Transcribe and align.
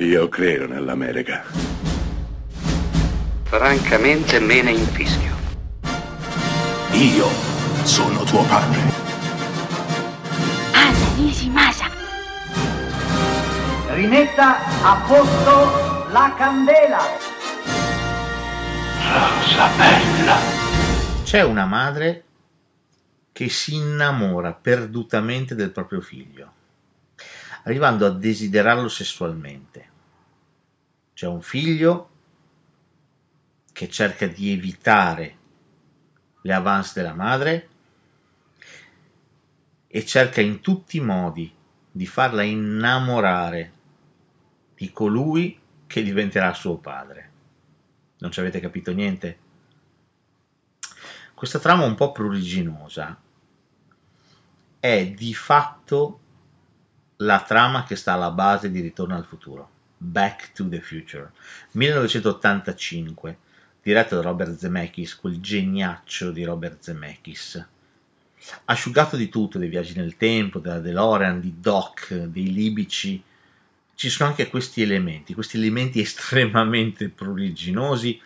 Io 0.00 0.28
credo 0.28 0.68
nell'America. 0.68 1.42
Francamente 3.42 4.38
me 4.38 4.62
ne 4.62 4.70
infischio. 4.70 5.34
Io 6.92 7.26
sono 7.82 8.22
tuo 8.22 8.44
padre. 8.44 8.78
Anna 10.72 11.14
Nishimasa. 11.16 11.90
Rimetta 13.88 14.84
a 14.84 15.04
posto 15.04 16.06
la 16.12 16.32
candela. 16.38 17.00
Rosa 19.02 19.68
bella. 19.76 20.36
C'è 21.24 21.42
una 21.42 21.66
madre 21.66 22.24
che 23.32 23.48
si 23.48 23.74
innamora 23.74 24.52
perdutamente 24.52 25.56
del 25.56 25.72
proprio 25.72 26.00
figlio, 26.00 26.52
arrivando 27.64 28.06
a 28.06 28.10
desiderarlo 28.10 28.88
sessualmente. 28.88 29.87
C'è 31.18 31.26
un 31.26 31.42
figlio 31.42 32.10
che 33.72 33.88
cerca 33.88 34.28
di 34.28 34.52
evitare 34.52 35.36
le 36.42 36.52
avance 36.52 36.92
della 36.94 37.12
madre 37.12 37.68
e 39.88 40.06
cerca 40.06 40.40
in 40.40 40.60
tutti 40.60 40.98
i 40.98 41.00
modi 41.00 41.52
di 41.90 42.06
farla 42.06 42.44
innamorare 42.44 43.72
di 44.76 44.92
colui 44.92 45.60
che 45.88 46.04
diventerà 46.04 46.54
suo 46.54 46.76
padre. 46.76 47.30
Non 48.18 48.30
ci 48.30 48.38
avete 48.38 48.60
capito 48.60 48.92
niente? 48.92 49.38
Questa 51.34 51.58
trama 51.58 51.82
un 51.82 51.96
po' 51.96 52.12
pruriginosa 52.12 53.20
è 54.78 55.10
di 55.10 55.34
fatto 55.34 56.20
la 57.16 57.42
trama 57.42 57.82
che 57.82 57.96
sta 57.96 58.12
alla 58.12 58.30
base 58.30 58.70
di 58.70 58.80
Ritorno 58.80 59.16
al 59.16 59.24
futuro, 59.24 59.77
Back 59.98 60.52
to 60.52 60.68
the 60.68 60.80
Future, 60.80 61.30
1985, 61.72 63.36
diretto 63.82 64.14
da 64.14 64.22
Robert 64.22 64.56
Zemeckis, 64.56 65.16
quel 65.16 65.40
geniaccio 65.40 66.30
di 66.30 66.44
Robert 66.44 66.80
Zemeckis. 66.80 67.66
Asciugato 68.66 69.16
di 69.16 69.28
tutto, 69.28 69.58
dei 69.58 69.68
viaggi 69.68 69.94
nel 69.96 70.16
tempo, 70.16 70.60
della 70.60 70.78
DeLorean, 70.78 71.40
di 71.40 71.54
Doc, 71.58 72.14
dei 72.14 72.52
libici, 72.52 73.22
ci 73.94 74.08
sono 74.08 74.28
anche 74.28 74.48
questi 74.48 74.80
elementi, 74.80 75.34
questi 75.34 75.56
elementi 75.56 75.98
estremamente 76.00 77.08
pruriginosi 77.08 78.20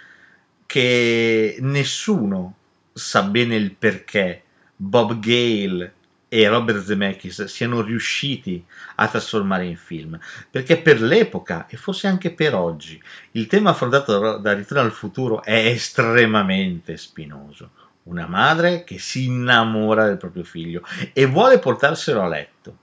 che 0.67 1.57
nessuno 1.61 2.57
sa 2.93 3.23
bene 3.23 3.57
il 3.57 3.73
perché 3.73 4.43
Bob 4.77 5.19
Gale 5.19 5.95
e 6.35 6.49
Robert 6.49 6.83
Zemeckis 6.83 7.45
siano 7.45 7.83
riusciti 7.83 8.65
a 8.95 9.07
trasformare 9.07 9.67
in 9.67 9.77
film, 9.77 10.19
perché 10.51 10.79
per 10.79 11.03
l'epoca 11.03 11.67
e 11.69 11.77
forse 11.77 12.07
anche 12.07 12.31
per 12.33 12.55
oggi 12.55 12.99
il 13.33 13.47
tema 13.47 13.69
affrontato 13.69 14.39
da 14.39 14.55
Ritorno 14.55 14.83
al 14.83 14.93
futuro 14.93 15.43
è 15.43 15.67
estremamente 15.67 16.97
spinoso. 16.97 17.73
Una 18.05 18.27
madre 18.27 18.83
che 18.83 18.99
si 18.99 19.27
innamora 19.27 20.07
del 20.07 20.17
proprio 20.17 20.43
figlio 20.43 20.83
e 21.13 21.27
vuole 21.27 21.59
portarselo 21.59 22.23
a 22.23 22.29
letto 22.29 22.77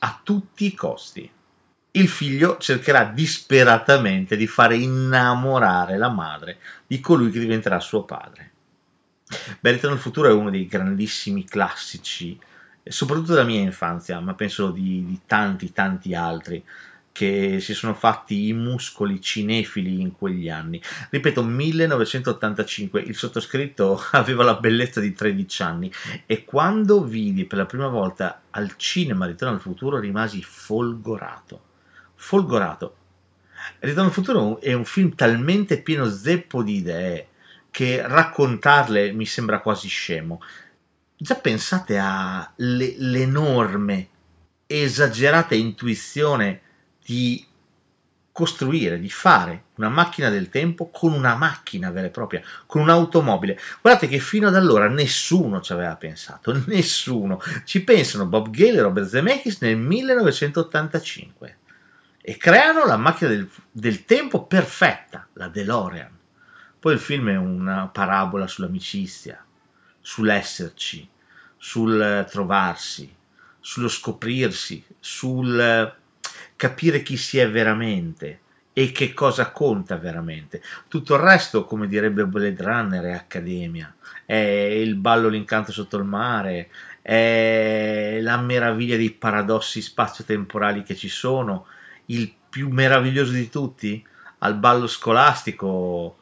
a 0.00 0.20
tutti 0.22 0.66
i 0.66 0.74
costi. 0.74 1.30
Il 1.92 2.08
figlio 2.08 2.58
cercherà 2.58 3.04
disperatamente 3.04 4.36
di 4.36 4.46
fare 4.46 4.76
innamorare 4.76 5.96
la 5.96 6.10
madre 6.10 6.58
di 6.86 7.00
colui 7.00 7.30
che 7.30 7.38
diventerà 7.38 7.80
suo 7.80 8.04
padre. 8.04 8.51
Beh, 9.60 9.72
Ritorno 9.72 9.96
al 9.96 10.02
futuro 10.02 10.28
è 10.28 10.32
uno 10.32 10.50
dei 10.50 10.66
grandissimi 10.66 11.44
classici, 11.44 12.38
soprattutto 12.84 13.32
della 13.32 13.44
mia 13.44 13.60
infanzia, 13.60 14.20
ma 14.20 14.34
penso 14.34 14.70
di, 14.70 15.04
di 15.04 15.20
tanti, 15.26 15.72
tanti 15.72 16.14
altri 16.14 16.64
che 17.12 17.60
si 17.60 17.74
sono 17.74 17.94
fatti 17.94 18.48
i 18.48 18.52
muscoli 18.54 19.20
cinefili 19.20 20.00
in 20.00 20.12
quegli 20.12 20.48
anni. 20.48 20.80
Ripeto, 21.10 21.44
1985, 21.44 23.00
il 23.00 23.14
sottoscritto 23.14 24.02
aveva 24.12 24.42
la 24.42 24.54
bellezza 24.54 25.00
di 25.00 25.12
13 25.12 25.62
anni 25.62 25.92
e 26.26 26.44
quando 26.44 27.04
vidi 27.04 27.44
per 27.44 27.58
la 27.58 27.66
prima 27.66 27.88
volta 27.88 28.42
al 28.50 28.72
cinema 28.76 29.26
Ritorno 29.26 29.54
al 29.54 29.60
futuro 29.60 29.98
rimasi 29.98 30.42
folgorato. 30.42 31.60
Folgorato. 32.14 32.96
Ritorno 33.80 34.08
al 34.08 34.14
futuro 34.14 34.60
è 34.60 34.72
un 34.72 34.84
film 34.84 35.14
talmente 35.14 35.80
pieno 35.80 36.08
zeppo 36.08 36.62
di 36.62 36.76
idee 36.76 37.26
che 37.72 38.06
raccontarle 38.06 39.10
mi 39.12 39.26
sembra 39.26 39.60
quasi 39.60 39.88
scemo. 39.88 40.42
Già 41.16 41.36
pensate 41.36 41.98
all'enorme, 41.98 44.08
esagerata 44.66 45.54
intuizione 45.54 46.60
di 47.02 47.42
costruire, 48.30 49.00
di 49.00 49.08
fare 49.08 49.64
una 49.76 49.88
macchina 49.88 50.28
del 50.28 50.50
tempo 50.50 50.90
con 50.90 51.14
una 51.14 51.34
macchina 51.34 51.90
vera 51.90 52.08
e 52.08 52.10
propria, 52.10 52.42
con 52.66 52.82
un'automobile. 52.82 53.58
Guardate 53.80 54.06
che 54.06 54.18
fino 54.18 54.48
ad 54.48 54.54
allora 54.54 54.86
nessuno 54.88 55.62
ci 55.62 55.72
aveva 55.72 55.96
pensato, 55.96 56.52
nessuno. 56.68 57.40
Ci 57.64 57.84
pensano 57.84 58.26
Bob 58.26 58.50
Gale 58.50 58.76
e 58.78 58.82
Robert 58.82 59.08
Zemeckis 59.08 59.62
nel 59.62 59.78
1985 59.78 61.56
e 62.20 62.36
creano 62.36 62.84
la 62.84 62.98
macchina 62.98 63.30
del, 63.30 63.48
del 63.70 64.04
tempo 64.04 64.44
perfetta, 64.44 65.26
la 65.32 65.48
DeLorean. 65.48 66.20
Poi 66.82 66.94
il 66.94 66.98
film 66.98 67.28
è 67.28 67.36
una 67.36 67.86
parabola 67.86 68.48
sull'amicizia, 68.48 69.40
sull'esserci, 70.00 71.08
sul 71.56 72.26
trovarsi, 72.28 73.14
sullo 73.60 73.86
scoprirsi, 73.86 74.84
sul 74.98 75.94
capire 76.56 77.02
chi 77.04 77.16
si 77.16 77.38
è 77.38 77.48
veramente 77.48 78.40
e 78.72 78.90
che 78.90 79.14
cosa 79.14 79.52
conta 79.52 79.96
veramente. 79.96 80.60
Tutto 80.88 81.14
il 81.14 81.20
resto, 81.20 81.66
come 81.66 81.86
direbbe 81.86 82.26
Blade 82.26 82.60
Runner, 82.60 83.04
è 83.04 83.12
accademia, 83.12 83.94
è 84.26 84.34
il 84.34 84.96
ballo 84.96 85.28
l'incanto 85.28 85.70
sotto 85.70 85.96
il 85.98 86.04
mare, 86.04 86.68
è 87.00 88.18
la 88.20 88.38
meraviglia 88.38 88.96
dei 88.96 89.12
paradossi 89.12 89.80
spazio-temporali 89.80 90.82
che 90.82 90.96
ci 90.96 91.08
sono, 91.08 91.66
il 92.06 92.34
più 92.50 92.70
meraviglioso 92.70 93.30
di 93.30 93.48
tutti, 93.48 94.04
al 94.38 94.56
ballo 94.56 94.88
scolastico 94.88 96.16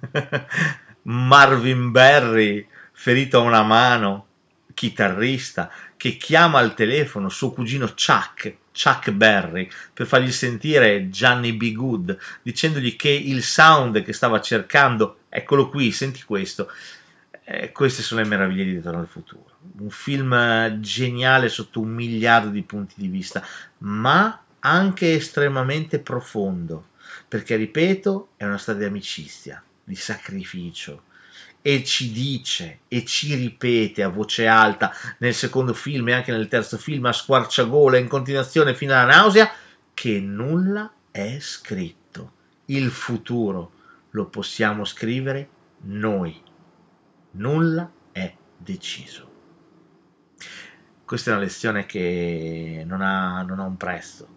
Marvin 1.02 1.90
Berry, 1.90 2.66
ferito 2.92 3.38
a 3.38 3.42
una 3.42 3.62
mano, 3.62 4.26
chitarrista, 4.74 5.70
che 5.96 6.16
chiama 6.16 6.58
al 6.58 6.74
telefono 6.74 7.28
suo 7.28 7.52
cugino 7.52 7.86
Chuck, 7.88 8.56
Chuck 8.72 9.10
Berry, 9.10 9.68
per 9.92 10.06
fargli 10.06 10.32
sentire 10.32 11.08
Johnny 11.08 11.52
B. 11.52 11.72
Good, 11.72 12.18
dicendogli 12.42 12.96
che 12.96 13.10
il 13.10 13.42
sound 13.42 14.02
che 14.02 14.12
stava 14.12 14.40
cercando, 14.40 15.20
eccolo 15.28 15.68
qui, 15.68 15.92
senti 15.92 16.22
questo. 16.24 16.70
Eh, 17.44 17.72
queste 17.72 18.02
sono 18.02 18.22
le 18.22 18.28
meraviglie 18.28 18.64
di 18.64 18.72
Ritorno 18.74 19.00
al 19.00 19.08
futuro. 19.08 19.58
Un 19.78 19.90
film 19.90 20.80
geniale 20.80 21.48
sotto 21.48 21.80
un 21.80 21.90
miliardo 21.90 22.48
di 22.48 22.62
punti 22.62 22.94
di 22.96 23.08
vista, 23.08 23.44
ma 23.78 24.42
anche 24.60 25.14
estremamente 25.14 25.98
profondo, 25.98 26.90
perché 27.26 27.56
ripeto, 27.56 28.30
è 28.36 28.44
una 28.44 28.58
storia 28.58 28.82
di 28.82 28.86
amicizia, 28.86 29.62
di 29.92 29.96
sacrificio 29.96 31.02
e 31.60 31.84
ci 31.84 32.10
dice 32.10 32.80
e 32.88 33.04
ci 33.04 33.34
ripete 33.34 34.02
a 34.02 34.08
voce 34.08 34.46
alta 34.46 34.90
nel 35.18 35.34
secondo 35.34 35.74
film 35.74 36.08
e 36.08 36.14
anche 36.14 36.32
nel 36.32 36.48
terzo 36.48 36.78
film 36.78 37.04
a 37.04 37.12
squarciagola 37.12 37.98
in 37.98 38.08
continuazione 38.08 38.74
fino 38.74 38.94
alla 38.94 39.16
nausea 39.16 39.52
che 39.92 40.18
nulla 40.18 40.92
è 41.10 41.38
scritto. 41.40 42.32
Il 42.66 42.90
futuro 42.90 43.72
lo 44.10 44.26
possiamo 44.26 44.84
scrivere 44.84 45.48
noi. 45.82 46.40
Nulla 47.32 47.90
è 48.12 48.34
deciso. 48.56 49.30
Questa 51.04 51.30
è 51.30 51.34
una 51.34 51.42
lezione 51.42 51.84
che 51.84 52.82
non 52.86 53.02
ha, 53.02 53.42
non 53.42 53.60
ha 53.60 53.64
un 53.64 53.76
prezzo. 53.76 54.28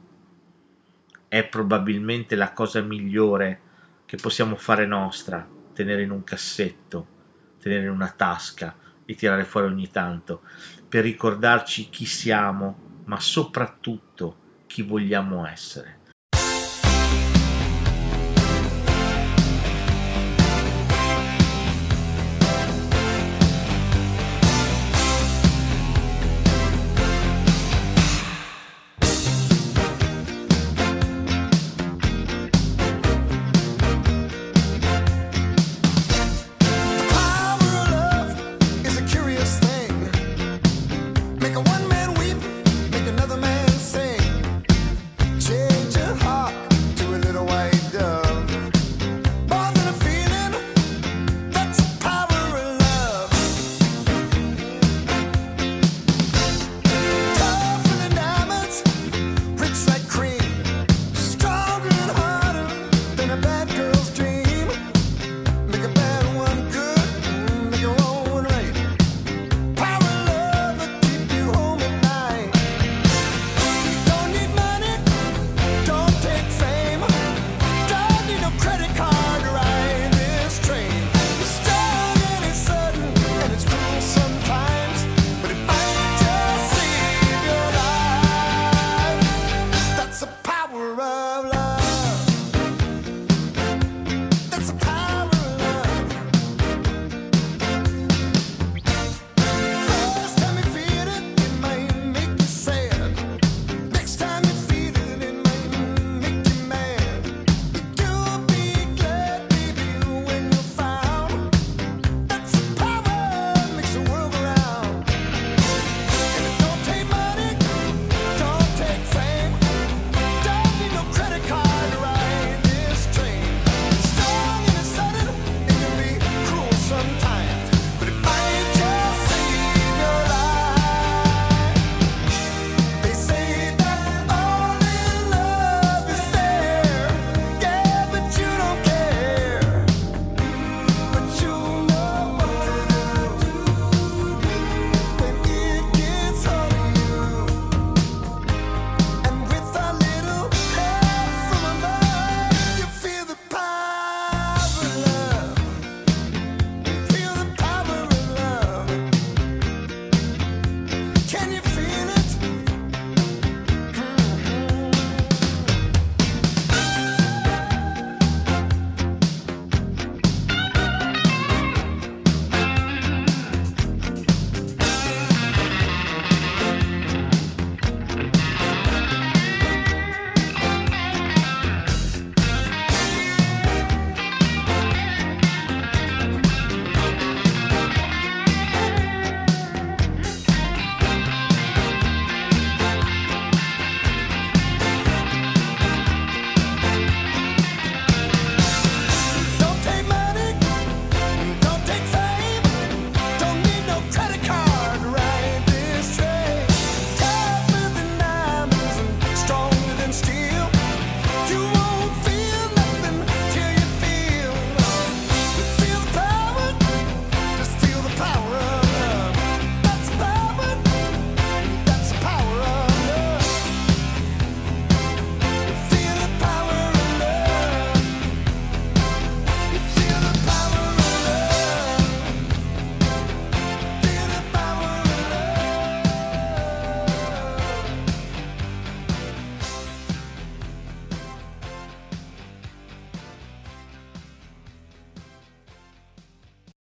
È 1.30 1.46
probabilmente 1.46 2.36
la 2.36 2.52
cosa 2.52 2.82
migliore 2.82 3.62
che 4.06 4.18
possiamo 4.18 4.56
fare 4.56 4.86
nostra, 4.86 5.48
tenere 5.74 6.04
in 6.04 6.12
un 6.12 6.24
cassetto, 6.24 7.08
tenere 7.60 7.86
in 7.86 7.92
una 7.92 8.10
tasca 8.10 8.76
e 9.06 9.16
tirare 9.16 9.44
fuori 9.44 9.68
ogni 9.68 9.90
tanto, 9.90 10.42
per 10.88 11.04
ricordarci 11.04 11.90
chi 11.90 12.06
siamo, 12.06 13.02
ma 13.06 13.20
soprattutto 13.20 14.64
chi 14.68 14.82
vogliamo 14.82 15.46
essere. 15.48 16.00